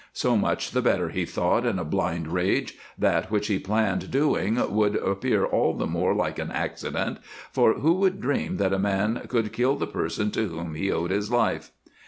So 0.13 0.35
much 0.35 0.71
the 0.71 0.81
better, 0.81 1.09
he 1.09 1.25
thought, 1.25 1.63
in 1.63 1.77
a 1.77 1.83
blind 1.85 2.29
rage; 2.29 2.75
that 2.97 3.29
which 3.29 3.45
he 3.49 3.59
planned 3.59 4.09
doing 4.09 4.55
would 4.73 4.95
appear 4.95 5.45
all 5.45 5.75
the 5.75 5.85
more 5.85 6.15
like 6.15 6.39
an 6.39 6.51
accident, 6.51 7.19
for 7.51 7.73
who 7.75 7.93
would 7.97 8.19
dream 8.19 8.57
that 8.57 8.73
a 8.73 8.79
man 8.79 9.21
could 9.27 9.53
kill 9.53 9.75
the 9.75 9.85
person 9.85 10.31
to 10.31 10.47
whom 10.47 10.73
he 10.73 10.89
owed 10.91 11.11
his 11.11 11.29
life? 11.31 11.69